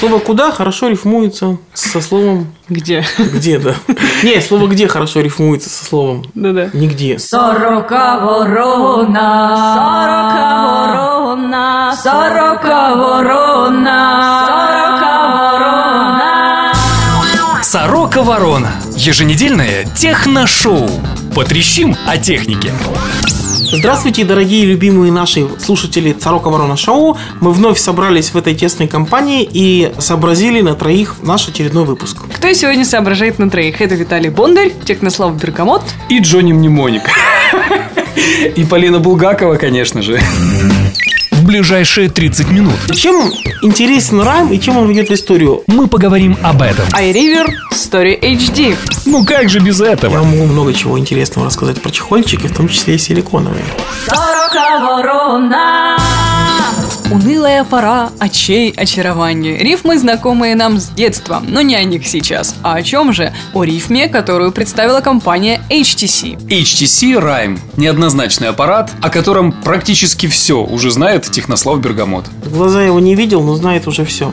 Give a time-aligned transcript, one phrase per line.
[0.00, 3.04] Слово «куда» хорошо рифмуется со словом Где?
[3.18, 3.74] «где», да.
[4.22, 6.70] Не, слово «где» хорошо рифмуется со словом Да-да.
[6.72, 7.18] «нигде».
[7.18, 16.72] Сорока ворона, сорока ворона, сорока ворона, сорока ворона.
[17.62, 18.72] Сорока Ворона.
[18.96, 20.88] Еженедельное техношоу.
[21.36, 22.72] Потрещим о технике.
[23.72, 27.16] Здравствуйте, дорогие любимые наши слушатели Царока Ворона Шоу.
[27.40, 32.18] Мы вновь собрались в этой тесной компании и сообразили на троих наш очередной выпуск.
[32.34, 33.80] Кто сегодня соображает на троих?
[33.80, 35.82] Это Виталий Бондарь, Технослав Беркамот.
[36.08, 37.02] И Джонни Мнемоник.
[38.56, 40.20] И Полина Булгакова, конечно же.
[41.50, 43.28] Ближайшие 30 минут Чем
[43.62, 45.64] интересен Райм и чем он ведет в историю?
[45.66, 46.84] мы поговорим об этом.
[46.96, 48.76] iRiver Story HD.
[49.06, 50.22] Ну как же без Я этого?
[50.22, 53.64] могу много чего интересного рассказать про чехольчики, в том числе и силиконовые.
[54.06, 55.96] Сорока ворона.
[57.10, 59.56] Унылая пора очей очарования.
[59.56, 62.54] Рифмы, знакомые нам с детства, но не о них сейчас.
[62.62, 63.32] А о чем же?
[63.52, 66.46] О рифме, которую представила компания HTC.
[66.46, 72.26] HTC Rime– неоднозначный аппарат, о котором практически все уже знает Технослав Бергамот.
[72.46, 74.32] Глаза его не видел, но знает уже все.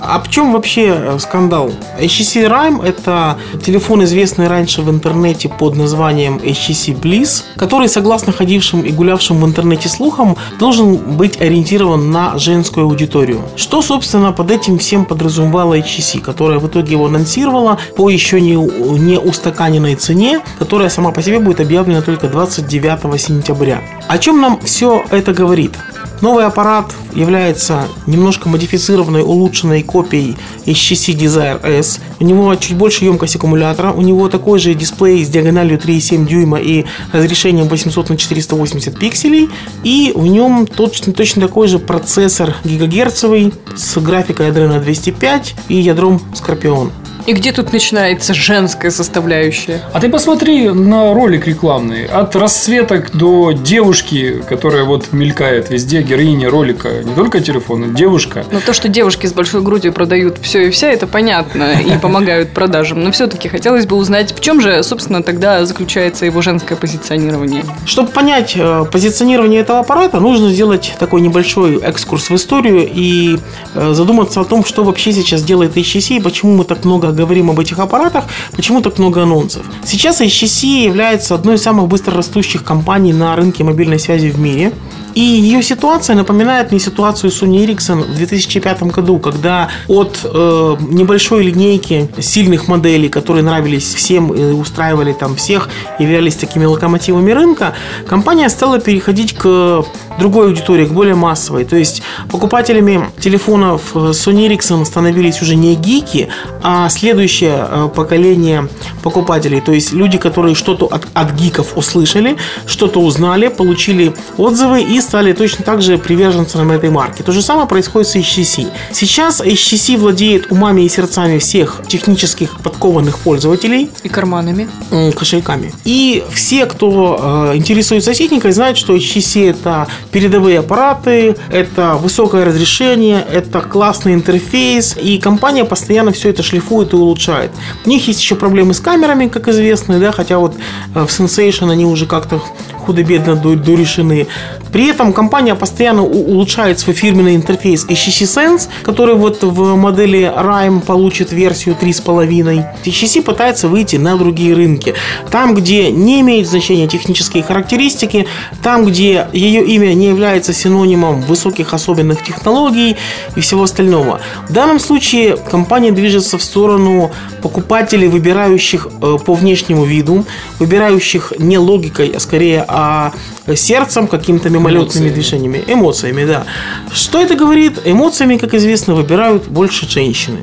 [0.00, 1.72] А в чем вообще э, скандал?
[1.98, 8.80] HTC Rime– это телефон, известный раньше в интернете под названием HTC Bliss, который, согласно ходившим
[8.82, 13.42] и гулявшим в интернете слухам, должен быть ориентирован на женскую аудиторию.
[13.56, 18.54] Что, собственно, под этим всем подразумевала HTC, которая в итоге его анонсировала по еще не,
[18.54, 23.82] не устаканенной цене, которая сама по себе будет объявлена только 29 сентября.
[24.08, 25.72] О чем нам все это говорит?
[26.20, 32.00] Новый аппарат является немножко модифицированной, улучшенной копией HTC Desire S.
[32.18, 36.58] У него чуть больше емкость аккумулятора, у него такой же дисплей с диагональю 3,7 дюйма
[36.58, 39.48] и разрешением 800 на 480 пикселей.
[39.82, 46.20] И в нем точно, точно такой же процессор гигагерцовый с графикой Adreno 205 и ядром
[46.34, 46.90] Scorpion.
[47.26, 49.82] И где тут начинается женская составляющая?
[49.92, 52.06] А ты посмотри на ролик рекламный.
[52.06, 57.02] От расцветок до девушки, которая вот мелькает везде, героиня ролика.
[57.02, 58.44] Не только телефона, девушка.
[58.50, 62.50] Но то, что девушки с большой грудью продают все и вся, это понятно и помогают
[62.50, 63.02] продажам.
[63.02, 67.64] Но все-таки хотелось бы узнать, в чем же, собственно, тогда заключается его женское позиционирование.
[67.84, 73.38] Чтобы понять э, позиционирование этого аппарата, нужно сделать такой небольшой экскурс в историю и
[73.74, 77.50] э, задуматься о том, что вообще сейчас делает HTC и почему мы так много говорим
[77.50, 78.24] об этих аппаратах,
[78.56, 79.62] почему так много анонсов.
[79.84, 84.72] Сейчас HTC является одной из самых быстро растущих компаний на рынке мобильной связи в мире.
[85.14, 91.42] И ее ситуация напоминает мне ситуацию Sony Ericsson в 2005 году, когда от э, небольшой
[91.44, 97.74] линейки сильных моделей, которые нравились всем и устраивали там всех, являлись такими локомотивами рынка,
[98.06, 99.84] компания стала переходить к
[100.18, 101.64] другой аудитории, к более массовой.
[101.64, 106.28] То есть покупателями телефонов Sony Ericsson становились уже не гики,
[106.62, 108.68] а следующее э, поколение
[109.02, 109.60] покупателей.
[109.60, 115.32] То есть люди, которые что-то от, от гиков услышали, что-то узнали, получили отзывы и стали
[115.32, 117.22] точно так же приверженцами этой марки.
[117.22, 118.66] То же самое происходит с HTC.
[118.92, 124.68] Сейчас HTC владеет умами и сердцами всех технических подкованных пользователей, И карманами.
[125.16, 125.72] кошельками.
[125.84, 133.24] И все, кто э, интересуется техникой, знают, что HTC это передовые аппараты, это высокое разрешение,
[133.32, 137.50] это классный интерфейс, и компания постоянно все это шлифует и улучшает.
[137.84, 140.56] У них есть еще проблемы с камерами, как известно, да, хотя вот
[140.94, 142.40] э, в Sensation они уже как-то
[142.80, 144.26] худо-бедно до- дорешены.
[144.72, 150.80] При этом компания постоянно улучшает свой фирменный интерфейс HTC Sense, который вот в модели Rime
[150.80, 152.64] получит версию 3.5.
[152.84, 154.94] HTC пытается выйти на другие рынки.
[155.30, 158.26] Там, где не имеют значения технические характеристики,
[158.62, 162.96] там, где ее имя не является синонимом высоких особенных технологий
[163.36, 164.20] и всего остального.
[164.48, 167.10] В данном случае компания движется в сторону
[167.42, 170.24] покупателей, выбирающих э, по внешнему виду,
[170.58, 173.12] выбирающих не логикой, а скорее а
[173.56, 175.08] сердцем, какими-то мимолетными Эмоциями.
[175.10, 176.44] движениями, эмоциями, да.
[176.92, 177.80] Что это говорит?
[177.84, 180.38] Эмоциями, как известно, выбирают больше женщины.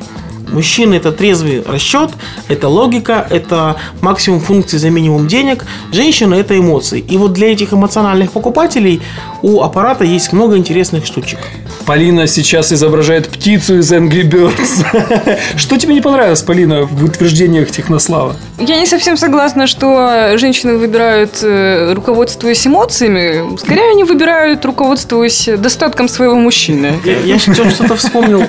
[0.52, 2.12] Мужчины это трезвый расчет,
[2.48, 5.66] это логика, это максимум функций за минимум денег.
[5.92, 7.00] Женщина это эмоции.
[7.00, 9.02] И вот для этих эмоциональных покупателей
[9.42, 11.40] у аппарата есть много интересных штучек.
[11.86, 15.40] Полина сейчас изображает птицу из Angry Birds.
[15.58, 18.36] Что тебе не понравилось, Полина, в утверждениях Технослава?
[18.60, 23.58] Я не совсем согласна, что женщины выбирают, э, руководствуясь эмоциями.
[23.58, 27.00] Скорее, они выбирают, руководствуясь достатком своего мужчины.
[27.06, 28.44] Я, я сейчас что-то вспомнил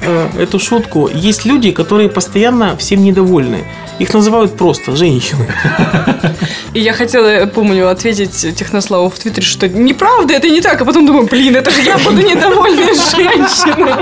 [0.00, 1.08] э, эту шутку.
[1.08, 3.64] Есть люди, которые постоянно всем недовольны.
[4.00, 5.46] Их называют просто женщины.
[6.72, 10.80] И я хотела, помню, ответить Технославу в Твиттере, что неправда, это не так.
[10.80, 13.92] А потом думаю, блин, это же я буду недовольной женщиной.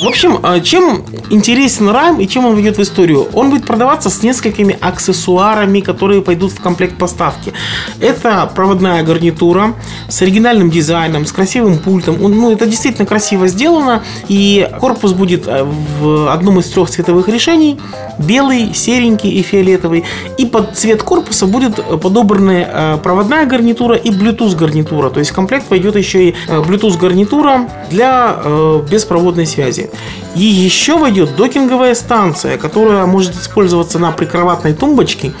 [0.00, 3.28] В общем, э, чем интересен райм и чем он войдет в историю?
[3.34, 7.52] Он будет продаваться с несколькими аксессуарами, которые пойдут в комплект поставки.
[8.00, 9.74] Это проводная гарнитура
[10.08, 12.16] с оригинальным дизайном, с красивым пультом.
[12.18, 14.02] Ну, это действительно красиво сделано.
[14.28, 15.64] И корпус будет э,
[16.00, 17.78] в одном из трех цветовых решений.
[18.18, 20.04] Белый, серенький и фиолетовый.
[20.38, 25.10] И под цвет корпуса будет подобраны э, проводная гарнитура и Bluetooth гарнитура.
[25.10, 29.90] То есть в комплект войдет еще и э, Bluetooth гарнитура для э, беспроводной связи.
[30.34, 35.32] И еще войдет докинговая станция, которая может использоваться на прикроватной тумбочке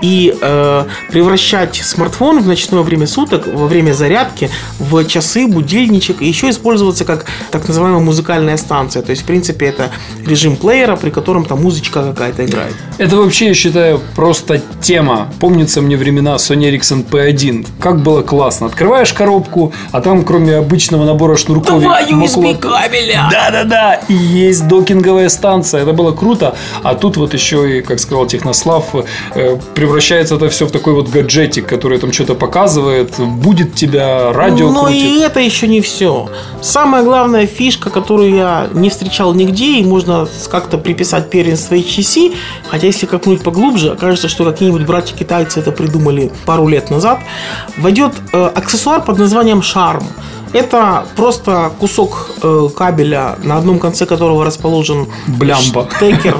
[0.00, 6.28] и э, превращать смартфон в ночное время суток, во время зарядки, в часы, будильничек, и
[6.28, 9.02] еще использоваться как так называемая музыкальная станция.
[9.02, 9.90] То есть, в принципе, это
[10.24, 12.74] режим плеера, при котором там музычка какая-то играет.
[12.98, 15.28] Это вообще, я считаю, просто тема.
[15.40, 17.66] Помнится мне времена Sony Ericsson P1.
[17.80, 18.66] Как было классно.
[18.66, 21.80] Открываешь коробку, а там, кроме обычного набора шнурков...
[21.82, 23.28] Два могло- USB кабеля!
[23.30, 25.82] Да-да-да, и есть докинговая станция.
[25.82, 26.54] Это было круто.
[26.82, 28.94] А тут вот еще и, как сказал Технослав,
[29.34, 29.56] э,
[29.88, 34.84] превращается это все в такой вот гаджетик, который там что-то показывает, будет тебя радио Но
[34.84, 35.02] крутит.
[35.02, 36.28] и это еще не все.
[36.60, 42.34] Самая главная фишка, которую я не встречал нигде, и можно как-то приписать первенство HTC,
[42.68, 47.20] хотя если копнуть поглубже, окажется, что какие-нибудь братья-китайцы это придумали пару лет назад,
[47.78, 50.04] войдет э, аксессуар под названием Charm.
[50.52, 55.88] Это просто кусок э, кабеля, на одном конце которого расположен Блямба.
[55.96, 56.36] штекер.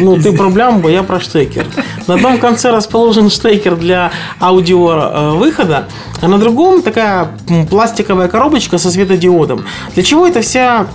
[0.00, 1.66] Ну, ты про блямбу, я про штекер.
[2.06, 4.10] На одном конце расположен штекер для
[4.40, 5.88] аудио э, выхода,
[6.20, 7.28] а на другом такая
[7.70, 9.64] пластиковая коробочка со светодиодом.
[9.94, 10.86] Для чего это вся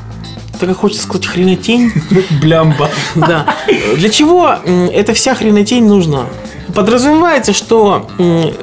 [0.59, 1.91] так как хочется сказать хренотень.
[2.41, 2.89] Блямба.
[3.15, 3.55] Да.
[3.95, 6.25] Для чего эта вся хренотень нужна?
[6.73, 8.09] Подразумевается, что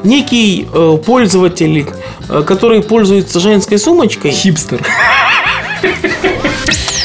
[0.02, 1.86] некий э, пользователь,
[2.28, 4.80] э, который пользуется женской сумочкой, Хипстер.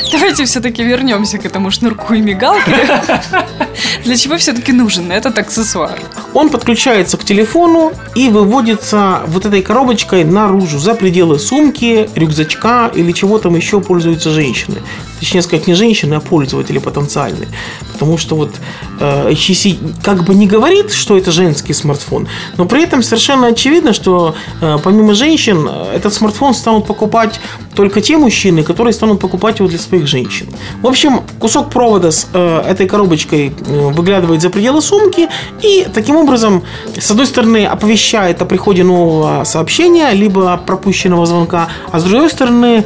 [0.12, 2.72] Давайте все-таки вернемся к этому шнурку и мигалке.
[4.04, 6.00] Для чего все-таки нужен этот аксессуар?
[6.34, 13.12] Он подключается к телефону и выводится вот этой коробочкой наружу, за пределы сумки, рюкзачка или
[13.12, 14.82] чего там еще пользуются женщины.
[15.20, 17.48] Точнее сказать, не женщины, а пользователи потенциальные.
[17.94, 18.52] Потому что вот
[19.00, 22.28] э, HTC как бы не говорит, что это женский смартфон,
[22.58, 27.40] но при этом совершенно очевидно, что э, помимо женщин этот смартфон станут покупать
[27.76, 30.48] только те мужчины, которые станут покупать его для своих женщин.
[30.82, 35.28] В общем, кусок провода с э, этой коробочкой выглядывает за пределы сумки
[35.62, 36.64] и таким образом,
[36.98, 42.86] с одной стороны, оповещает о приходе нового сообщения, либо пропущенного звонка, а с другой стороны,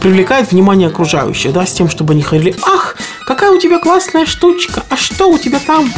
[0.00, 2.96] привлекает внимание окружающих, да, с тем, чтобы они ходили, ах,
[3.26, 5.92] какая у тебя классная штучка, а что у тебя там?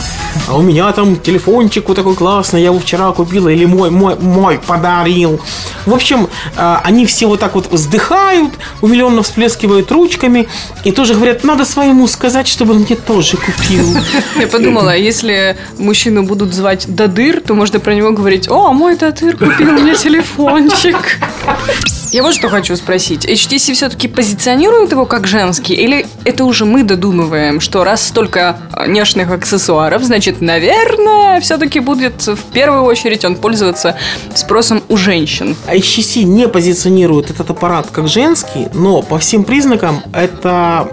[0.49, 4.17] А у меня там телефончик вот такой классный, я его вчера купила, или мой, мой,
[4.17, 5.41] мой подарил.
[5.87, 10.49] В общем, э, они все вот так вот вздыхают, умиленно всплескивают ручками
[10.85, 13.97] и тоже говорят, надо своему сказать, чтобы он мне тоже купил.
[14.41, 19.37] Я подумала, если мужчину будут звать Дадыр, то можно про него говорить, о, мой Дадыр
[19.37, 20.97] купил мне телефончик.
[22.13, 23.25] Я вот что хочу спросить.
[23.25, 25.75] HTC все-таки позиционирует его как женский?
[25.75, 32.27] Или это уже мы додумываем, что раз столько э, няшных аксессуаров, значит, наверное, все-таки будет
[32.27, 33.97] в первую очередь он пользоваться
[34.35, 35.55] спросом у женщин?
[35.69, 40.89] HTC не позиционирует этот аппарат как женский, но по всем признакам это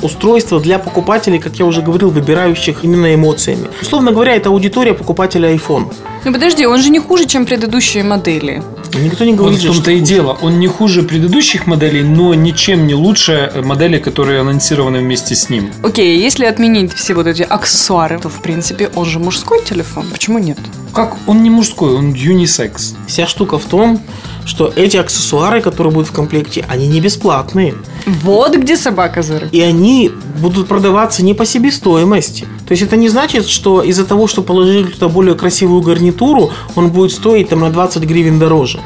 [0.00, 3.68] устройство для покупателей, как я уже говорил, выбирающих именно эмоциями.
[3.82, 5.92] Условно говоря, это аудитория покупателя iPhone.
[6.24, 8.62] Ну подожди, он же не хуже, чем предыдущие модели.
[8.94, 10.12] Никто не Вот говорит, в же, том-то что и хуже.
[10.14, 10.38] дело.
[10.42, 15.70] Он не хуже предыдущих моделей, но ничем не лучше модели, которые анонсированы вместе с ним.
[15.82, 20.06] Окей, если отменить все вот эти аксессуары, то, в принципе, он же мужской телефон.
[20.12, 20.58] Почему нет?
[20.92, 22.94] Как он не мужской, он юнисекс.
[23.08, 24.00] Вся штука в том,
[24.44, 27.74] что эти аксессуары, которые будут в комплекте, они не бесплатные.
[28.06, 29.54] Вот где собака зарыта.
[29.54, 32.46] И они будут продаваться не по себестоимости.
[32.66, 36.90] То есть это не значит, что из-за того, что положили туда более красивую гарнитуру, он
[36.90, 38.80] будет стоить там на 20 гривен дороже.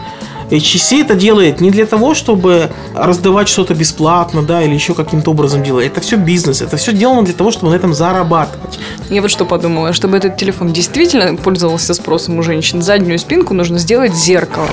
[0.50, 5.62] HTC это делает не для того, чтобы раздавать что-то бесплатно, да, или еще каким-то образом
[5.62, 5.86] делать.
[5.86, 8.78] Это все бизнес, это все сделано для того, чтобы на этом зарабатывать.
[9.10, 13.78] Я вот что подумала, чтобы этот телефон действительно пользовался спросом у женщин, заднюю спинку нужно
[13.78, 14.70] сделать зеркалом.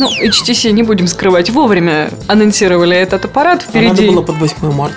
[0.00, 4.10] Ну, HTC, не будем скрывать, вовремя анонсировали этот аппарат А надо впереди.
[4.14, 4.96] было под 8 марта.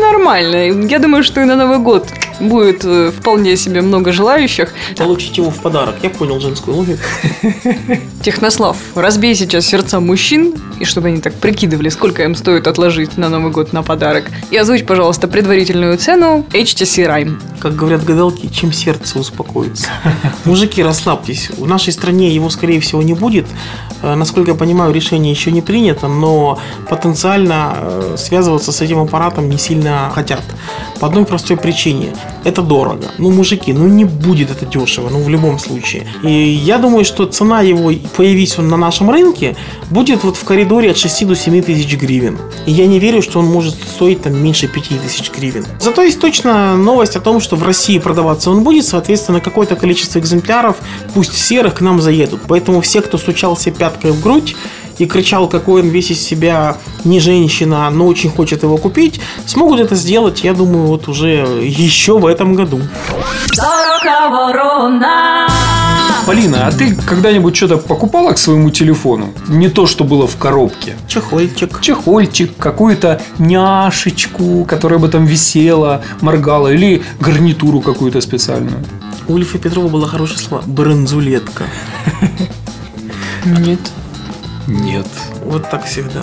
[0.00, 0.70] Нормально.
[0.88, 2.08] Я думаю, что и на Новый год
[2.40, 4.72] будет э, вполне себе много желающих.
[4.96, 5.96] Получить его в подарок.
[6.02, 7.02] Я понял женскую логику.
[8.22, 13.28] Технослав, разбей сейчас сердца мужчин, и чтобы они так прикидывали, сколько им стоит отложить на
[13.28, 14.24] Новый год на подарок.
[14.50, 17.40] И озвучь, пожалуйста, предварительную цену HTC Rime.
[17.60, 19.88] Как говорят гадалки, чем сердце успокоится.
[20.44, 21.50] Мужики, расслабьтесь.
[21.50, 23.46] В нашей стране его, скорее всего, не будет.
[24.02, 26.58] Э, Насколько я понимаю, решение еще не принято, но
[26.88, 30.42] потенциально э, связываться с этим аппаратом не сильно хотят.
[31.00, 32.14] По одной простой причине.
[32.44, 33.06] Это дорого.
[33.18, 36.06] Ну, мужики, ну не будет это дешево, ну в любом случае.
[36.22, 39.56] И я думаю, что цена его, появись он на нашем рынке,
[39.90, 42.38] будет вот в коридоре от 6 до 7 тысяч гривен.
[42.66, 45.64] И я не верю, что он может стоить там меньше 5 тысяч гривен.
[45.80, 50.18] Зато есть точно новость о том, что в России продаваться он будет, соответственно, какое-то количество
[50.18, 50.76] экземпляров,
[51.14, 52.40] пусть серых, к нам заедут.
[52.48, 54.56] Поэтому все, кто стучался пяткой в грудь,
[55.02, 59.80] и кричал, какой он весь из себя не женщина, но очень хочет его купить, смогут
[59.80, 61.30] это сделать, я думаю, вот уже
[61.62, 62.80] еще в этом году.
[66.24, 69.34] Полина, а ты когда-нибудь что-то покупала к своему телефону?
[69.48, 70.94] Не то, что было в коробке.
[71.08, 71.80] Чехольчик.
[71.80, 78.84] Чехольчик, какую-то няшечку, которая бы там висела, моргала, или гарнитуру какую-то специальную.
[79.26, 81.64] У Ильфа Петрова было хорошее слово «бронзулетка».
[83.44, 83.80] Нет.
[84.66, 85.06] Нет.
[85.44, 86.22] Вот так всегда.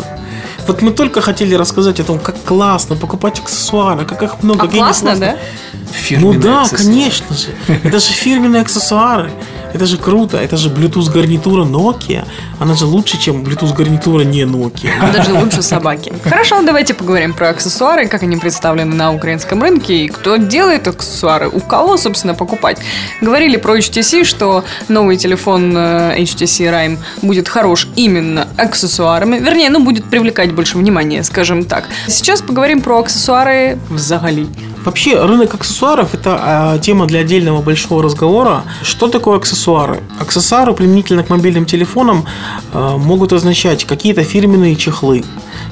[0.67, 4.61] Вот мы только хотели рассказать о том, как классно покупать аксессуары, как их много.
[4.61, 5.35] А они классно, да?
[5.73, 6.83] Ну Фирменные да, аксессуары.
[6.85, 7.47] конечно же.
[7.83, 9.31] Это же фирменные аксессуары.
[9.73, 10.37] Это же круто.
[10.37, 12.25] Это же Bluetooth гарнитура Nokia.
[12.59, 14.91] Она же лучше, чем Bluetooth гарнитура не Nokia.
[15.13, 16.13] Даже лучше собаки.
[16.23, 21.49] Хорошо, давайте поговорим про аксессуары, как они представлены на украинском рынке и кто делает аксессуары,
[21.49, 22.79] у кого, собственно, покупать.
[23.21, 29.37] Говорили про HTC, что новый телефон э, HTC Rime будет хорош именно аксессуарами.
[29.39, 31.87] Вернее, ну, будет привлекать больше внимания, скажем так.
[32.07, 34.47] Сейчас поговорим про аксессуары взагали.
[34.85, 38.63] Вообще, рынок аксессуаров– это а, тема для отдельного большого разговора.
[38.81, 39.99] Что такое аксессуары?
[40.19, 42.25] Аксессуары применительно к мобильным телефонам
[42.71, 45.25] а, могут означать какие-то фирменные чехлы,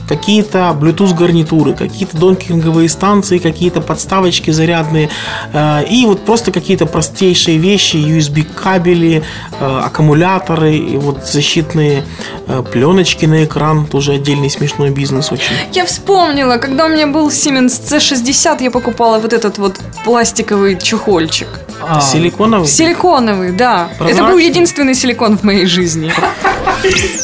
[0.09, 5.09] какие-то Bluetooth гарнитуры, какие-то донкинговые станции, какие-то подставочки зарядные
[5.53, 9.23] а, и вот просто какие-то простейшие вещи, USB кабели,
[9.61, 12.03] а, аккумуляторы, и вот защитные
[12.47, 15.53] а, пленочки на экран, тоже отдельный смешной бизнес очень.
[15.71, 21.47] Я вспомнила, когда у меня был Siemens C60, я покупала вот этот вот пластиковый чехольчик.
[21.87, 22.67] А, Силиконовый.
[22.67, 23.89] Силиконовый, да.
[23.93, 24.45] Это был Прозрачный?
[24.45, 26.11] единственный силикон в моей жизни.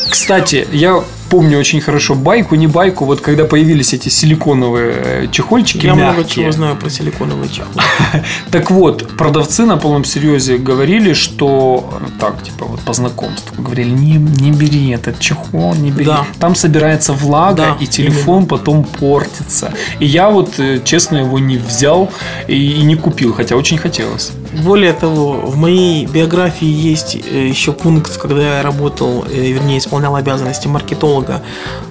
[0.09, 1.03] Кстати, я
[1.33, 6.17] помню очень хорошо байку, не байку, вот когда появились эти силиконовые э, чехольчики Я много
[6.17, 6.43] мягкие.
[6.43, 7.81] чего знаю про силиконовые чехлы.
[8.51, 13.89] Так вот, продавцы на полном серьезе говорили, что э, так, типа, вот по знакомству говорили,
[13.89, 16.05] не, не бери этот чехол, не бери.
[16.05, 16.25] Да.
[16.39, 19.73] Там собирается влага, Да, и телефон потом портится.
[19.99, 22.11] И я вот, э, честно, его не взял
[22.47, 24.33] и, и не купил, хотя очень хотелось.
[24.61, 30.15] Более того, в моей биографии есть э, еще пункт, когда я работал, э, вернее, исполнял
[30.15, 31.41] обязанности маркетолога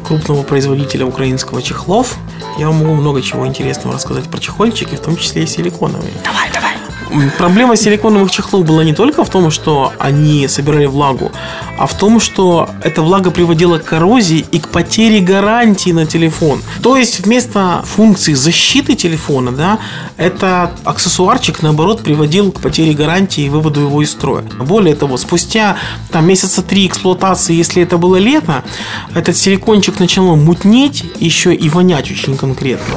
[0.07, 2.17] крупного производителя украинского чехлов.
[2.59, 6.13] Я вам могу много чего интересного рассказать про чехольчики, в том числе и силиконовые.
[6.25, 6.62] Давай, давай.
[7.37, 11.31] Проблема силиконовых чехлов была не только в том, что они собирали влагу,
[11.79, 16.63] а в том, что эта влага приводила к коррозии и к потере гарантии на телефон.
[16.83, 19.79] То есть вместо функции защиты телефона, да,
[20.17, 24.45] этот аксессуарчик, наоборот, приводил к потере гарантии и выводу его из строя.
[24.59, 25.77] Более того, спустя
[26.11, 28.65] там, месяца три эксплуатации, если это было лето,
[29.15, 32.95] этот силикончик начал мутнеть, еще и вонять очень конкретно.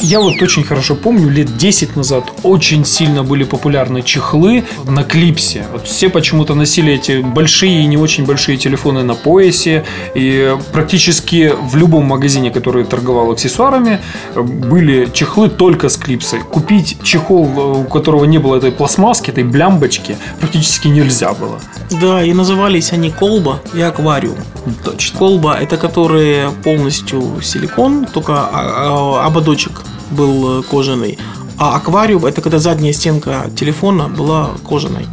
[0.00, 5.66] Я вот очень хорошо помню, лет 10 назад очень сильно были популярны чехлы на клипсе.
[5.72, 9.84] Вот все почему-то носили эти большие и не очень большие телефоны на поясе.
[10.14, 14.00] И практически в любом магазине, который торговал аксессуарами,
[14.34, 16.40] были чехлы только с клипсой.
[16.40, 21.58] Купить чехол, у которого не было этой пластмасски, этой блямбочки, практически нельзя было.
[22.00, 24.38] Да, и назывались они колба и аквариум.
[24.84, 25.18] Точно.
[25.18, 31.18] Колба это которые полностью силикон, только а, а, ободочек был э, кожаный.
[31.60, 35.06] А аквариум это когда задняя стенка телефона была кожаной.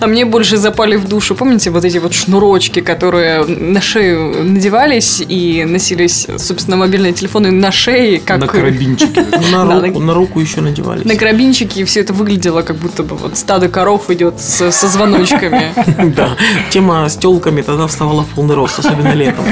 [0.00, 1.34] А мне больше запали в душу.
[1.34, 7.70] Помните вот эти вот шнурочки, которые на шею надевались и носились, собственно, мобильные телефоны на
[7.70, 9.26] шее, как На карабинчике.
[9.52, 11.04] На руку, еще надевались.
[11.04, 15.74] на карабинчике, и все это выглядело, как будто бы вот стадо коров идет со звоночками.
[16.16, 16.30] Да,
[16.70, 19.44] тема с телками тогда вставала в полный рост, особенно летом.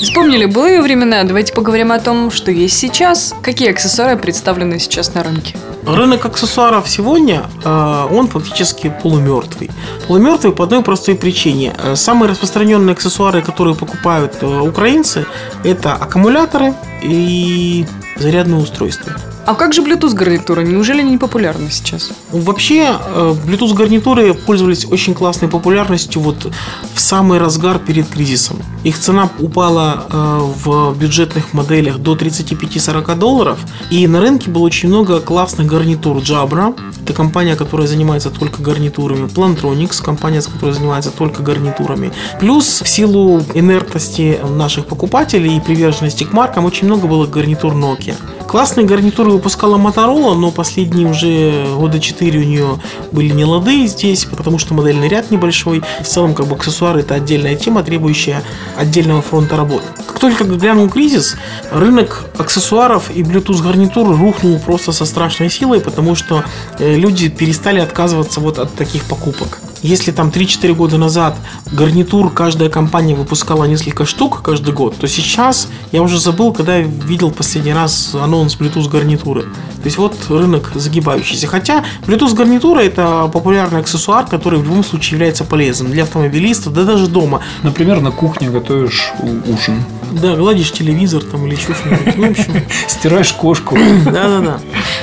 [0.00, 3.34] Вспомнили былые времена, давайте поговорим о том, что есть сейчас.
[3.42, 5.56] Какие аксессуары представлены сейчас на рынке?
[5.84, 9.70] Рынок аксессуаров сегодня, э, он фактически полумертвый.
[10.06, 11.74] Полумертвый по одной простой причине.
[11.82, 15.26] Э, Самые распространенные аксессуары, которые покупают э, украинцы,
[15.64, 17.84] это аккумуляторы, и
[18.18, 19.12] зарядное устройство.
[19.48, 20.60] А как же Bluetooth гарнитура?
[20.60, 22.10] Неужели не популярна сейчас?
[22.32, 26.52] Вообще, э, Bluetooth гарнитуры пользовались очень классной популярностью вот
[26.94, 28.60] в самый разгар перед кризисом.
[28.84, 33.58] Их цена упала э, в бюджетных моделях до 35-40 долларов,
[33.90, 36.78] и на рынке было очень много классных гарнитур Jabra.
[37.02, 39.28] Это компания, которая занимается только гарнитурами.
[39.28, 42.12] Plantronics, компания, которая занимается только гарнитурами.
[42.38, 48.07] Плюс в силу инертности наших покупателей и приверженности к маркам очень много было гарнитур Nokia.
[48.08, 48.37] Yeah.
[48.48, 52.80] Классные гарнитуры выпускала Motorola, но последние уже года 4 у нее
[53.12, 55.82] были не лады здесь, потому что модельный ряд небольшой.
[56.00, 58.42] В целом, как бы аксессуары это отдельная тема, требующая
[58.74, 59.84] отдельного фронта работы.
[60.06, 61.36] Как только глянул кризис,
[61.70, 66.42] рынок аксессуаров и Bluetooth гарнитур рухнул просто со страшной силой, потому что
[66.78, 69.60] э, люди перестали отказываться вот от таких покупок.
[69.82, 71.36] Если там 3-4 года назад
[71.70, 76.82] гарнитур каждая компания выпускала несколько штук каждый год, то сейчас я уже забыл, когда я
[76.82, 79.42] видел последний раз анонс Bluetooth гарнитуры.
[79.42, 81.46] То есть вот рынок загибающийся.
[81.46, 86.84] Хотя Bluetooth гарнитура это популярный аксессуар, который в любом случае является полезным для автомобилистов, да
[86.84, 87.40] даже дома.
[87.62, 89.12] Например, на кухне готовишь
[89.46, 89.82] ужин.
[90.12, 92.16] Да, гладишь телевизор там или еще что-нибудь.
[92.16, 93.76] Ну, в общем, Стираешь кошку.
[94.04, 94.60] да-да-да.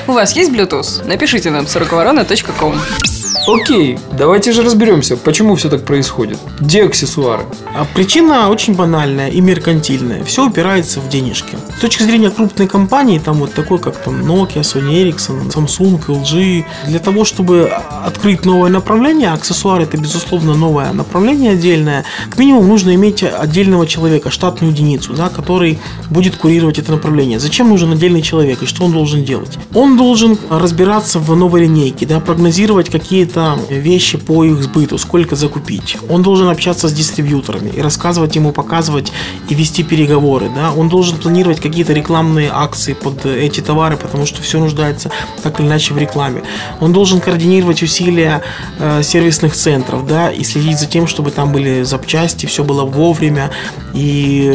[0.08, 1.06] У вас есть Bluetooth?
[1.08, 2.75] Напишите нам 40ворона.ком.
[3.48, 6.39] Окей, давайте же разберемся, почему все так происходит.
[6.60, 7.44] Где аксессуары?
[7.75, 10.24] А причина очень банальная и меркантильная.
[10.24, 11.58] Все упирается в денежки.
[11.77, 16.65] С точки зрения крупной компании, там вот такой, как там Nokia, Sony Ericsson, Samsung, LG,
[16.88, 17.72] для того, чтобы
[18.04, 24.32] открыть новое направление, аксессуары это, безусловно, новое направление отдельное, к минимуму нужно иметь отдельного человека,
[24.32, 27.39] штатную единицу, да, который будет курировать это направление.
[27.39, 29.58] Зачем нужен отдельный человек и что он должен делать?
[29.74, 32.89] Он должен разбираться в новой линейке, да, прогнозировать
[33.25, 35.98] какие-то вещи по их сбыту, сколько закупить.
[36.10, 39.12] Он должен общаться с дистрибьюторами и рассказывать ему, показывать
[39.50, 40.50] и вести переговоры.
[40.55, 40.72] Да?
[40.72, 45.10] Он должен планировать какие-то рекламные акции под эти товары, потому что все нуждается
[45.44, 46.44] так или иначе в рекламе.
[46.79, 48.41] Он должен координировать усилия
[48.79, 53.50] э, сервисных центров да, и следить за тем, чтобы там были запчасти, все было вовремя
[53.96, 54.51] и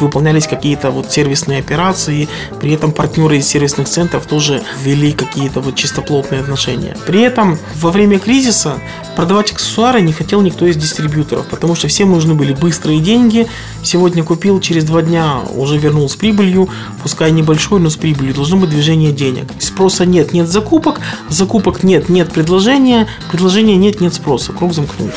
[0.00, 2.28] выполнялись какие-то вот сервисные операции.
[2.60, 6.96] При этом партнеры из сервисных центров тоже ввели какие-то вот чистоплотные отношения.
[7.06, 8.78] При этом во время кризиса
[9.16, 13.46] продавать аксессуары не хотел никто из дистрибьюторов, потому что всем нужны были быстрые деньги.
[13.82, 16.68] Сегодня купил, через два дня уже вернул с прибылью,
[17.02, 18.34] пускай небольшой, но с прибылью.
[18.34, 19.46] Должно быть движение денег.
[19.58, 24.52] Спроса нет, нет закупок, закупок нет, нет предложения, предложения нет, нет спроса.
[24.52, 25.14] Круг замкнулся.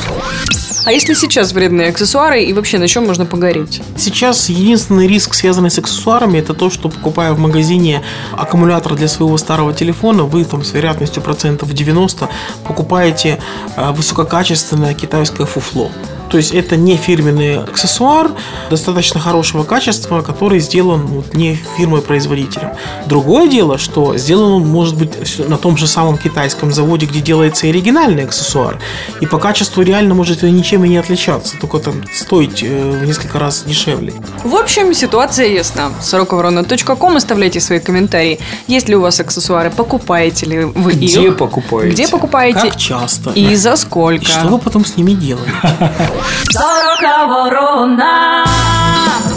[0.88, 3.82] А если сейчас вредные аксессуары и вообще на чем можно погореть?
[3.98, 9.38] Сейчас единственный риск, связанный с аксессуарами, это то, что покупая в магазине аккумулятор для своего
[9.38, 12.30] старого телефона, вы там с вероятностью процентов 90
[12.66, 13.38] покупаете
[13.76, 15.92] э, высококачественное китайское фуфло.
[16.30, 18.32] То есть это не фирменный аксессуар
[18.70, 22.72] достаточно хорошего качества, который сделан вот, не фирмой-производителем.
[23.06, 27.68] Другое дело, что сделан он может быть на том же самом китайском заводе, где делается
[27.68, 28.80] и оригинальный аксессуар.
[29.22, 33.40] И по качеству реально может ничем и не отличаться, только там стоить э, в несколько
[33.40, 34.14] раз дешевле.
[34.44, 35.92] В общем, ситуация ясна.
[36.02, 38.40] сороковорона.ком оставляйте свои комментарии.
[38.68, 41.38] Есть ли у вас аксессуары, покупаете ли вы Где их?
[41.38, 41.94] покупаете?
[41.94, 42.60] Где покупаете?
[42.60, 43.32] Как часто?
[43.32, 44.24] И за сколько?
[44.24, 45.52] И что вы потом с ними делаете?
[46.50, 48.46] Сороковорона.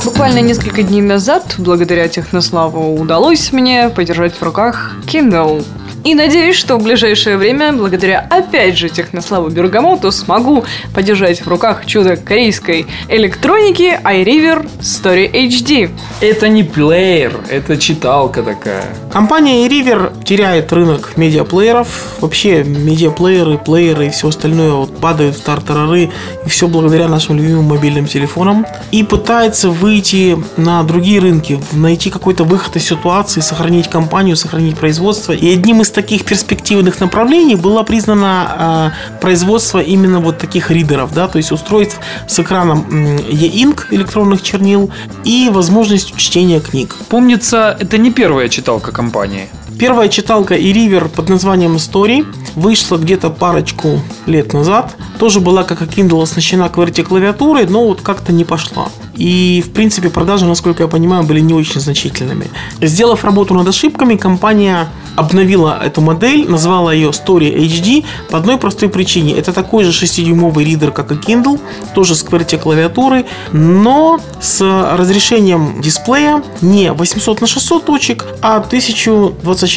[0.05, 5.65] Буквально несколько дней назад, благодаря Технославу, удалось мне подержать в руках Kindle.
[6.03, 11.85] И надеюсь, что в ближайшее время, благодаря опять же Технославу Бергамоту, смогу подержать в руках
[11.85, 15.91] чудо корейской электроники iRiver Story HD.
[16.23, 18.85] Это не плеер, это читалка такая.
[19.13, 22.17] Компания eRiver теряет рынок медиаплееров.
[22.21, 26.11] Вообще медиаплееры, плееры и все остальное вот падают в тартарары.
[26.47, 28.65] И все благодаря нашим любимым мобильным телефонам.
[28.91, 35.33] И пытается выйти на другие рынки, найти какой-то выход из ситуации, сохранить компанию, сохранить производство.
[35.33, 41.29] И одним из таких перспективных направлений было признано э, производство именно вот таких ридеров, да,
[41.29, 42.87] то есть устройств с экраном
[43.29, 44.91] e-ink электронных чернил
[45.25, 46.97] и возможностью чтения книг.
[47.09, 49.49] Помнится, это не первая читалка компании.
[49.81, 54.95] Первая читалка и ривер под названием Story вышла где-то парочку лет назад.
[55.19, 58.89] Тоже была, как и Kindle, оснащена QWERTY клавиатурой, но вот как-то не пошла.
[59.15, 62.47] И, в принципе, продажи, насколько я понимаю, были не очень значительными.
[62.83, 68.89] Сделав работу над ошибками, компания обновила эту модель, назвала ее Story HD по одной простой
[68.89, 69.35] причине.
[69.35, 71.61] Это такой же 6-дюймовый ридер, как и Kindle,
[71.95, 74.61] тоже с QWERTY клавиатурой, но с
[74.97, 79.70] разрешением дисплея не 800 на 600 точек, а 1024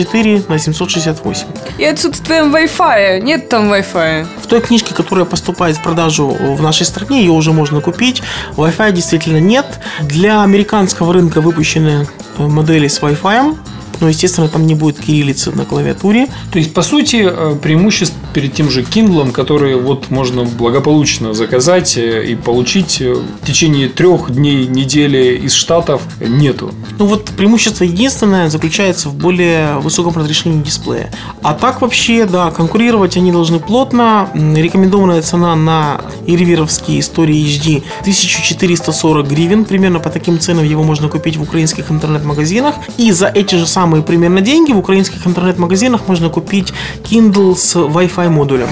[0.50, 1.48] на 768.
[1.78, 3.22] И отсутствием Wi-Fi.
[3.22, 4.28] Нет там Wi-Fi.
[4.42, 8.22] В той книжке, которая поступает в продажу в нашей стране, ее уже можно купить.
[8.56, 9.80] Wi-Fi действительно нет.
[10.02, 13.58] Для американского рынка выпущены э, модели с Wi-Fi.
[14.04, 16.28] Но, естественно, там не будет кириллицы на клавиатуре.
[16.52, 21.96] То есть, по сути, э, преимуществ перед тем же Kindle, который вот можно благополучно заказать
[21.98, 26.74] э, и получить э, в течение трех дней, недели из Штатов, нету.
[27.00, 31.10] Ну вот преимущество единственное заключается в более высоком разрешении дисплея.
[31.42, 34.30] А так вообще, да, конкурировать они должны плотно.
[34.34, 39.64] Рекомендованная цена на ирвировские истории HD 1440 гривен.
[39.64, 42.76] Примерно по таким ценам его можно купить в украинских интернет-магазинах.
[42.98, 48.30] И за эти же самые примерно деньги в украинских интернет-магазинах можно купить Kindle с Wi-Fi
[48.30, 48.70] модулем.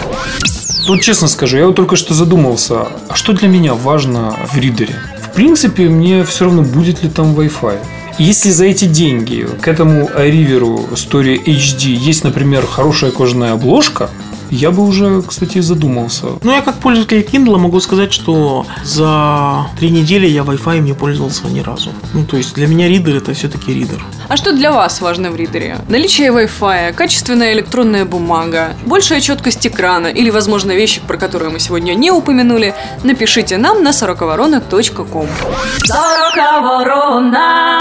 [0.88, 4.96] Вот честно скажу, я вот только что задумался, а что для меня важно в ридере?
[5.22, 7.78] В принципе, мне все равно, будет ли там Wi-Fi.
[8.18, 14.10] Если за эти деньги к этому риверу Story HD есть, например, хорошая кожаная обложка,
[14.52, 16.26] я бы уже, кстати, задумался.
[16.44, 21.48] Ну, я как пользователь Kindle могу сказать, что за три недели я Wi-Fi не пользовался
[21.48, 21.92] ни разу.
[22.14, 24.04] Ну, то есть для меня ридер это все-таки ридер.
[24.28, 25.78] А что для вас важно в ридере?
[25.88, 31.94] Наличие Wi-Fi, качественная электронная бумага, большая четкость экрана или, возможно, вещи, про которые мы сегодня
[31.94, 35.28] не упомянули, напишите нам на сороковорона.ком.
[35.86, 37.80] Сорока ворона.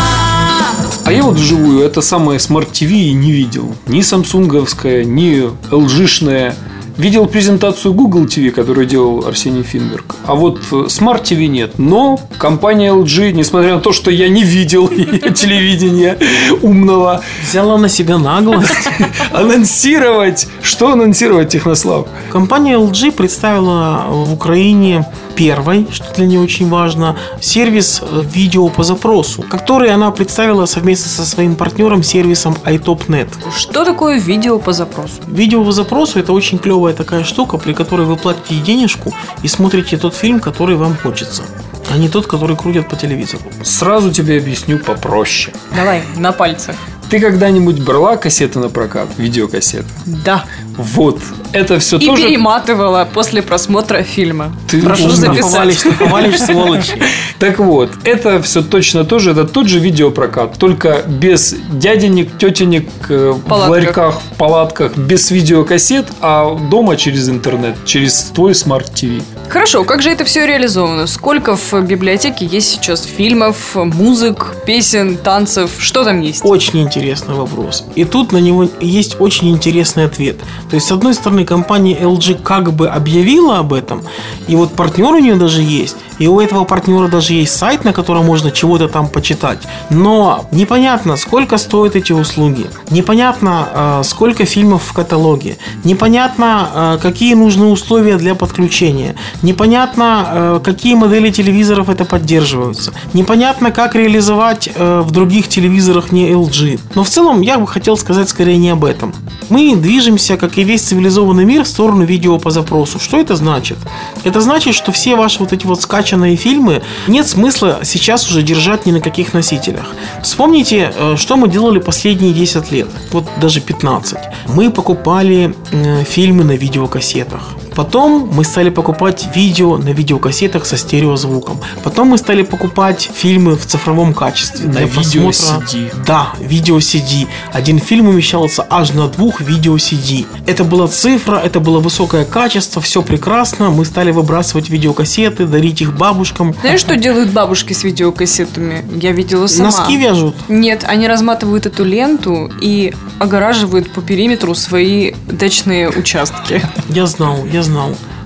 [1.05, 3.75] А я вот вживую это самое Smart TV и не видел.
[3.89, 6.55] Ни самсунговское, ни LG-шное.
[6.97, 10.17] Видел презентацию Google TV, которую делал Арсений Финберг.
[10.27, 11.79] А вот э, Smart TV нет.
[11.79, 14.89] Но компания LG, несмотря на то, что я не видел
[15.35, 16.19] телевидения
[16.63, 18.71] умного, Взяла на себя наглость.
[19.33, 20.47] анонсировать.
[20.63, 22.07] Что анонсировать, Технослав?
[22.31, 25.05] Компания LG представила в Украине
[25.41, 31.09] первой, что для нее очень важно, сервис э, видео по запросу, который она представила совместно
[31.09, 33.29] со своим партнером сервисом iTop.net.
[33.57, 35.15] Что такое видео по запросу?
[35.27, 39.97] Видео по запросу это очень клевая такая штука, при которой вы платите денежку и смотрите
[39.97, 41.43] тот фильм, который вам хочется,
[41.91, 43.43] а не тот, который крутят по телевизору.
[43.65, 45.57] Сразу тебе объясню попроще.
[45.75, 46.77] Давай, на пальцах.
[47.11, 49.09] Ты когда-нибудь брала кассеты на прокат?
[49.19, 49.85] Видеокассеты?
[50.07, 50.45] Да.
[50.77, 51.21] Вот.
[51.53, 52.29] Это все И тоже...
[52.29, 54.53] перематывала после просмотра фильма.
[54.69, 55.17] Ты Прошу умна.
[55.17, 55.75] записать.
[55.77, 56.93] Штрафовали, сволочи.
[57.41, 63.33] Так вот, это все точно тоже, это тот же видеопрокат, только без дяденек, тетенек э,
[63.33, 69.23] в ларьках, в палатках, без видеокассет, а дома через интернет, через твой Smart TV.
[69.49, 71.07] Хорошо, как же это все реализовано?
[71.07, 75.71] Сколько в библиотеке есть сейчас фильмов, музык, песен, танцев?
[75.79, 76.43] Что там есть?
[76.45, 77.85] Очень интересный вопрос.
[77.95, 80.39] И тут на него есть очень интересный ответ.
[80.69, 84.03] То есть, с одной стороны, компания LG как бы объявила об этом,
[84.49, 87.93] и вот партнер у нее даже есть, и у этого партнера даже есть сайт, на
[87.93, 89.59] котором можно чего-то там почитать.
[89.89, 92.67] Но непонятно, сколько стоят эти услуги.
[92.91, 95.57] Непонятно, э, сколько фильмов в каталоге.
[95.83, 99.15] Непонятно, э, какие нужны условия для подключения.
[99.43, 102.93] Непонятно, э, какие модели телевизоров это поддерживаются.
[103.15, 106.81] Непонятно, как реализовать в других телевизорах не LG.
[106.95, 109.15] Но в целом я бы хотел сказать скорее не об этом.
[109.49, 112.99] Мы движемся, как и весь цивилизованный мир, в сторону видео по запросу.
[112.99, 113.79] Что это значит?
[114.25, 115.81] Это значит, что все ваши вот эти вот
[116.11, 119.95] скачанные фильмы нет смысла сейчас уже держать ни на каких носителях.
[120.23, 124.19] Вспомните, э, что мы делали последние 10 лет, вот даже 15.
[124.49, 127.55] Мы покупали э, фильмы на видеокассетах.
[127.75, 131.61] Потом мы стали покупать видео на видеокассетах со стереозвуком.
[131.83, 134.69] Потом мы стали покупать фильмы в цифровом качестве.
[134.69, 135.67] На видео просмотра.
[135.67, 135.93] CD.
[136.07, 137.27] Да, видео CD.
[137.53, 140.27] Один фильм умещался аж на двух видео CD.
[140.47, 143.71] Это была цифра, это было высокое качество, все прекрасно.
[143.71, 146.55] Мы стали выбрасывать видеокассеты, дарить их бабушкам.
[146.61, 148.85] Знаешь, что делают бабушки с видеокассетами?
[149.01, 149.71] Я видела сама.
[149.71, 150.35] Носки вяжут.
[150.49, 156.63] Нет, они разматывают эту ленту и огораживают по периметру свои дачные участки.
[156.89, 157.70] Я знал, я знал.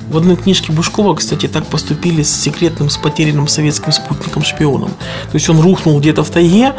[0.09, 4.90] В одной книжке Бушкова, кстати, так поступили с секретным, с потерянным советским спутником-шпионом.
[4.90, 6.74] То есть он рухнул где-то в тайге,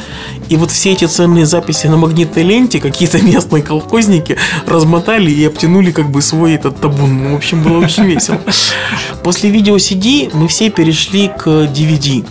[0.47, 5.91] и вот все эти ценные записи на магнитной ленте какие-то местные колхозники размотали и обтянули
[5.91, 7.23] как бы свой этот табун.
[7.23, 8.39] Ну, В общем, было очень весело.
[9.23, 12.25] После видео CD мы все перешли к DVD.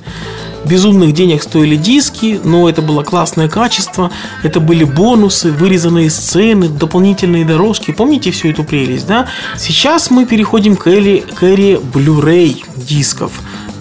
[0.67, 4.11] Безумных денег стоили диски, но это было классное качество,
[4.43, 7.91] это были бонусы, вырезанные сцены, дополнительные дорожки.
[7.93, 9.29] Помните всю эту прелесть, да?
[9.59, 13.33] Сейчас мы переходим к эре, к эре Blu-ray дисков.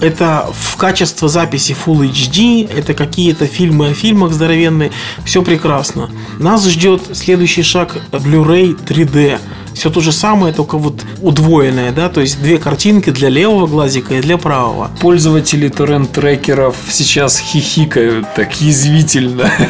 [0.04, 4.92] это в качество записи Full HD, это какие-то фильмы о фильмах здоровенные,
[5.24, 6.10] все прекрасно.
[6.40, 9.40] Нас ждет следующий шаг Blu-ray 3D.
[9.74, 14.16] Все то же самое, только вот удвоенное, да, то есть две картинки для левого глазика
[14.16, 14.92] и для правого.
[15.02, 19.52] Пользователи торрент-трекеров сейчас хихикают так язвительно.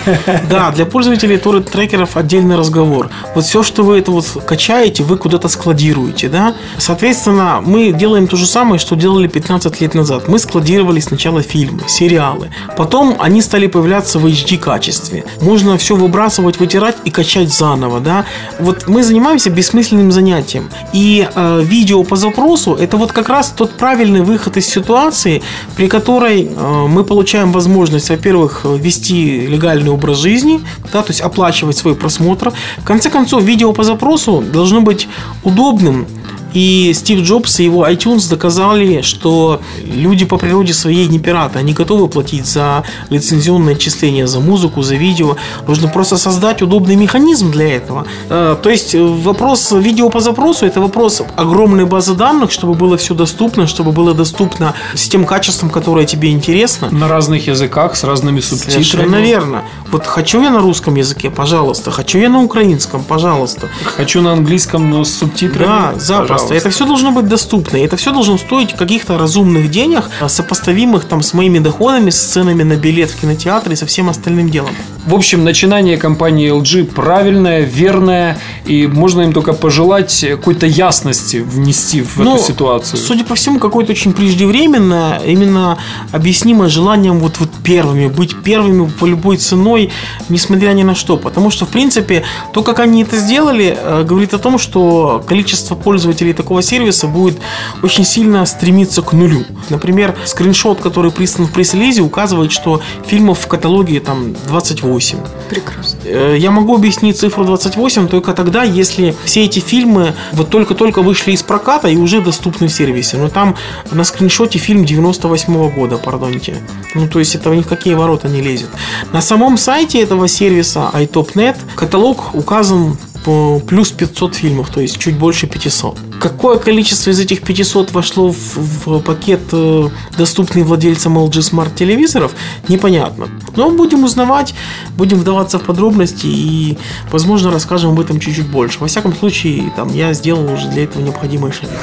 [0.49, 3.09] Да, для пользователей торрент-трекеров отдельный разговор.
[3.33, 6.55] Вот все, что вы это вот качаете, вы куда-то складируете, да.
[6.77, 10.27] Соответственно, мы делаем то же самое, что делали 15 лет назад.
[10.27, 12.51] Мы складировали сначала фильмы, сериалы.
[12.77, 15.23] Потом они стали появляться в HD качестве.
[15.41, 18.25] Можно все выбрасывать, вытирать и качать заново, да.
[18.59, 20.69] Вот мы занимаемся бессмысленным занятием.
[20.93, 25.41] И э, видео по запросу это вот как раз тот правильный выход из ситуации,
[25.75, 31.77] при которой э, мы получаем возможность, во-первых, вести легальный образ жизни, да, то есть оплачивать
[31.77, 32.53] свой просмотр.
[32.77, 35.07] В конце концов, видео по запросу должно быть
[35.43, 36.07] удобным,
[36.53, 41.59] и Стив Джобс и его iTunes доказали, что люди по природе своей не пираты.
[41.59, 45.35] Они готовы платить за лицензионное отчисление, за музыку, за видео.
[45.67, 48.05] Нужно просто создать удобный механизм для этого.
[48.29, 53.13] Э, то есть вопрос видео по запросу– это вопрос огромной базы данных, чтобы было все
[53.13, 56.89] доступно, чтобы было доступно с тем качеством, которое тебе интересно.
[56.91, 58.83] На разных языках, с разными субтитрами.
[58.83, 59.63] Совершенно верно.
[59.91, 61.91] Вот хочу я на русском языке, пожалуйста.
[61.91, 63.69] Хочу я на украинском, пожалуйста.
[63.83, 65.67] Хочу на английском, но с субтитрами.
[65.67, 66.42] Да, запросто.
[66.51, 67.77] Это все должно быть доступно.
[67.77, 72.75] Это все должно стоить каких-то разумных денег, сопоставимых там с моими доходами, с ценами на
[72.75, 74.71] билет в кинотеатре и со всем остальным делом.
[75.05, 82.01] В общем, начинание компании LG правильное, верное, и можно им только пожелать какой-то ясности внести
[82.01, 82.99] в Ну, эту ситуацию.
[82.99, 85.77] Судя по всему, какое-то очень преждевременное, именно
[86.11, 89.91] объяснимое желанием вот, вот первыми, быть первыми по любой ценой,
[90.29, 91.17] несмотря ни на что.
[91.17, 95.75] Потому что, в принципе, то, как они это сделали, э, говорит о том, что количество
[95.75, 97.37] пользователей такого сервиса будет
[97.81, 99.43] очень сильно стремиться к нулю.
[99.69, 105.17] Например, скриншот, который прислан в пресс-релизе, указывает, что фильмов в каталоге там 28.
[105.49, 105.99] Прекрасно.
[106.05, 111.31] Э, Я могу объяснить цифру 28 только тогда, если все эти фильмы вот только-только вышли
[111.31, 113.17] из проката и уже доступны в сервисе.
[113.17, 113.55] Но там
[113.91, 116.55] на скриншоте фильм 98 года, пардоньте.
[116.95, 118.69] Ну, то есть это в них какие ворота не лезет.
[119.11, 125.17] На самом сайте этого сервиса iTop.net каталог указан по плюс 500 фильмов, то есть чуть
[125.17, 125.97] больше 500.
[126.23, 132.33] Какое количество из этих 500 вошло в, в пакет, э, доступный владельцам LG Smart телевизоров,
[132.69, 133.27] непонятно.
[133.57, 134.55] Но будем узнавать,
[134.95, 136.77] будем вдаваться в подробности и,
[137.11, 138.79] возможно, расскажем об этом чуть-чуть больше.
[138.79, 141.73] Во всяком случае, там, я сделал уже для этого необходимые шаги.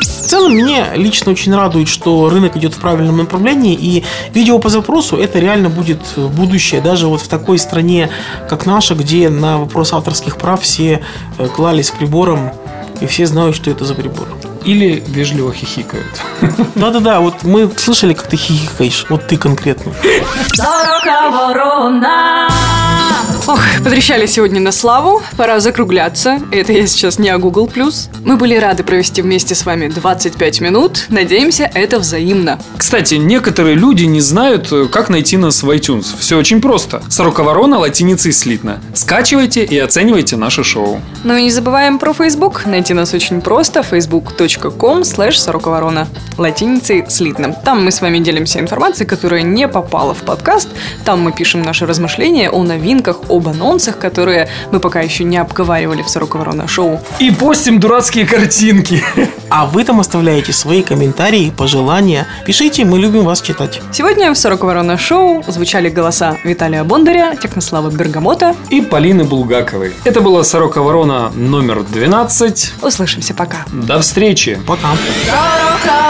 [0.00, 4.02] В целом, меня лично очень радует, что рынок идет в правильном направлении, и
[4.34, 8.10] видео по запросу это реально будет будущее, даже вот в такой стране,
[8.50, 11.00] как наша, где на вопрос авторских прав все
[11.38, 12.50] э, клались прибором,
[13.00, 14.28] и все знают, что это за прибор.
[14.64, 16.20] Или вежливо хихикают.
[16.74, 19.92] Да-да-да, вот мы слышали, как ты хихикаешь, вот ты конкретно.
[20.54, 22.48] Сорока ворона.
[23.46, 25.22] Ох, потрещали сегодня на славу.
[25.36, 26.40] Пора закругляться.
[26.50, 27.68] Это я сейчас не о Google+.
[28.24, 31.06] Мы были рады провести вместе с вами 25 минут.
[31.10, 32.58] Надеемся, это взаимно.
[32.78, 36.06] Кстати, некоторые люди не знают, как найти нас в iTunes.
[36.18, 37.02] Все очень просто.
[37.10, 38.80] Сорока ворона латиницей слитно.
[38.94, 41.02] Скачивайте и оценивайте наше шоу.
[41.22, 42.64] Ну и не забываем про Facebook.
[42.64, 43.80] Найти нас очень просто.
[43.80, 46.08] facebook.com slash сороковорона.
[46.38, 47.52] Латиницей слитно.
[47.64, 50.68] Там мы с вами делимся информацией, которая не попала в подкаст.
[51.04, 56.02] Там мы пишем наши размышления о новинках, об анонсах, которые мы пока еще не обговаривали
[56.02, 57.00] в Сороковорона шоу.
[57.18, 59.02] И постим дурацкие картинки.
[59.56, 62.26] А вы там оставляете свои комментарии, пожелания.
[62.44, 63.80] Пишите, мы любим вас читать.
[63.92, 68.56] Сегодня в Сороковорона шоу звучали голоса Виталия Бондаря, Технослава Бергамота.
[68.70, 69.94] И Полины Булгаковой.
[70.02, 72.74] Это была Сорока Ворона номер 12.
[72.82, 73.58] Услышимся пока.
[73.72, 74.58] До встречи.
[74.66, 74.88] Пока.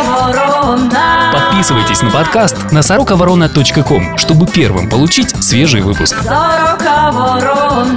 [0.07, 1.31] Ворона.
[1.35, 6.17] Подписывайтесь на подкаст на сороковорона.ком, чтобы первым получить свежий выпуск.
[6.25, 7.91] Ворона.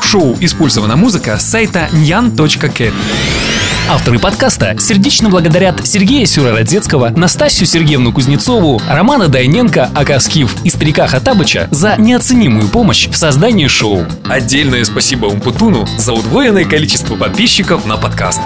[0.00, 2.92] В шоу использована музыка с сайта nyan.cat.
[3.88, 11.68] Авторы подкаста сердечно благодарят Сергея Сюрородецкого, Настасью Сергеевну Кузнецову, Романа Дайненко, Акаскив и Старика Хатабыча
[11.70, 14.04] за неоценимую помощь в создании шоу.
[14.28, 18.40] Отдельное спасибо Умпутуну за удвоенное количество подписчиков на подкаст.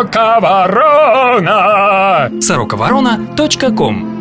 [0.00, 2.30] Сорока ворона!
[2.40, 4.19] Сороковорона.ком